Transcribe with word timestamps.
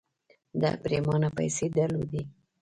ده 0.61 0.69
پرېمانه 0.83 1.29
پيسې 1.37 1.65
درلودې. 1.77 2.23